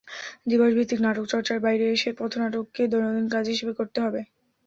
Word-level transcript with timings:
দিবসভিত্তিক 0.47 0.99
নাটক 1.01 1.25
চর্চার 1.31 1.57
বাইরে 1.65 1.85
এসে 1.95 2.09
পথনাটককে 2.19 2.81
দৈনন্দিন 2.91 3.27
কাজ 3.33 3.45
হিসেবে 3.53 3.73
করতে 3.79 3.97
হবে। 4.01 4.21